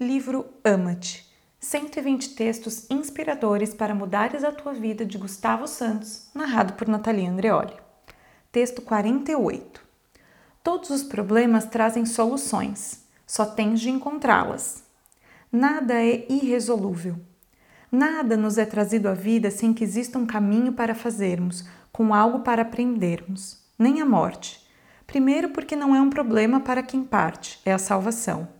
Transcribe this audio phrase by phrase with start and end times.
[0.00, 6.86] Livro Ama-te 120 textos inspiradores para mudares a tua vida de Gustavo Santos, narrado por
[6.86, 7.74] Natalia Andreoli.
[8.52, 9.82] Texto 48.
[10.62, 14.84] Todos os problemas trazem soluções, só tens de encontrá-las.
[15.50, 17.16] Nada é irresolúvel.
[17.90, 22.44] Nada nos é trazido à vida sem que exista um caminho para fazermos, com algo
[22.44, 24.64] para aprendermos, nem a morte.
[25.08, 28.56] Primeiro, porque não é um problema para quem parte, é a salvação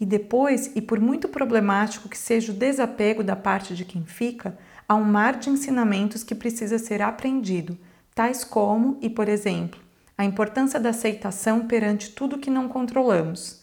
[0.00, 4.56] e depois, e por muito problemático que seja o desapego da parte de quem fica,
[4.88, 7.76] há um mar de ensinamentos que precisa ser aprendido,
[8.14, 9.80] tais como, e por exemplo,
[10.16, 13.62] a importância da aceitação perante tudo que não controlamos,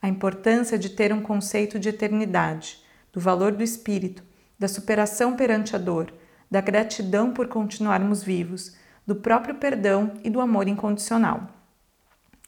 [0.00, 2.78] a importância de ter um conceito de eternidade,
[3.12, 4.22] do valor do espírito,
[4.58, 6.12] da superação perante a dor,
[6.50, 8.76] da gratidão por continuarmos vivos,
[9.06, 11.48] do próprio perdão e do amor incondicional.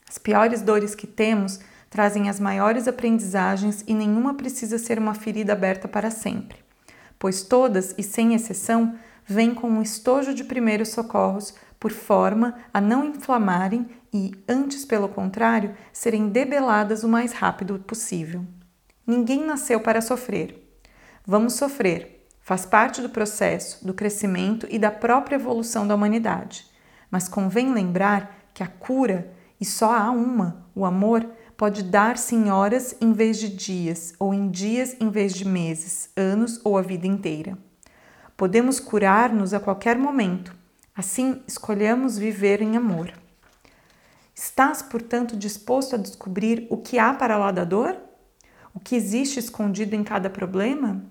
[0.08, 5.52] As piores dores que temos trazem as maiores aprendizagens e nenhuma precisa ser uma ferida
[5.52, 6.58] aberta para sempre,
[7.18, 12.80] pois todas, e sem exceção, vêm com um estojo de primeiros socorros por forma a
[12.80, 18.44] não inflamarem e, antes pelo contrário, serem debeladas o mais rápido possível.
[19.06, 20.62] Ninguém nasceu para sofrer.
[21.24, 26.64] Vamos sofrer, faz parte do processo, do crescimento e da própria evolução da humanidade.
[27.10, 32.50] Mas convém lembrar que a cura, e só há uma, o amor, pode dar-se em
[32.50, 36.82] horas em vez de dias, ou em dias em vez de meses, anos ou a
[36.82, 37.56] vida inteira.
[38.36, 40.54] Podemos curar-nos a qualquer momento,
[40.94, 43.12] assim escolhamos viver em amor.
[44.34, 47.96] Estás, portanto, disposto a descobrir o que há para lá da dor?
[48.74, 51.02] O que existe escondido em cada problema?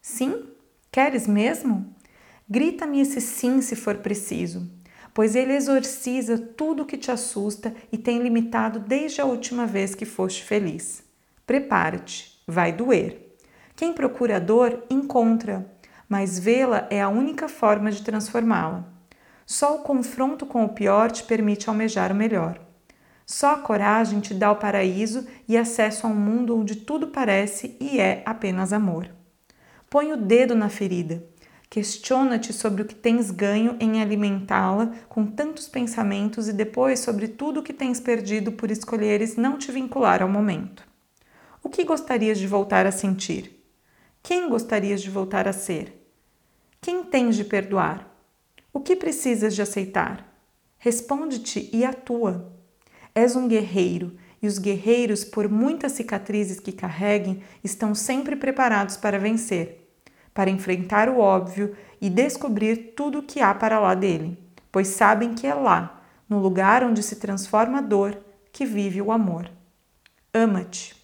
[0.00, 0.46] Sim?
[0.90, 1.94] Queres mesmo?
[2.48, 4.79] Grita-me esse sim se for preciso
[5.12, 9.94] pois ele exorciza tudo o que te assusta e tem limitado desde a última vez
[9.94, 11.02] que foste feliz.
[11.46, 13.34] Prepara-te, vai doer.
[13.74, 15.66] Quem procura dor, encontra,
[16.08, 18.84] mas vê-la é a única forma de transformá-la.
[19.46, 22.60] Só o confronto com o pior te permite almejar o melhor.
[23.26, 27.76] Só a coragem te dá o paraíso e acesso a um mundo onde tudo parece
[27.80, 29.08] e é apenas amor.
[29.88, 31.22] Põe o dedo na ferida
[31.70, 37.60] Questiona-te sobre o que tens ganho em alimentá-la com tantos pensamentos e depois sobre tudo
[37.60, 40.84] o que tens perdido por escolheres não te vincular ao momento.
[41.62, 43.64] O que gostarias de voltar a sentir?
[44.20, 45.96] Quem gostarias de voltar a ser?
[46.80, 48.12] Quem tens de perdoar?
[48.72, 50.26] O que precisas de aceitar?
[50.76, 52.52] Responde-te e atua.
[53.14, 59.20] És um guerreiro e os guerreiros, por muitas cicatrizes que carreguem, estão sempre preparados para
[59.20, 59.79] vencer
[60.40, 64.38] para enfrentar o óbvio e descobrir tudo o que há para lá dele,
[64.72, 68.18] pois sabem que é lá, no lugar onde se transforma a dor,
[68.50, 69.50] que vive o amor.
[70.32, 70.99] Ama-te.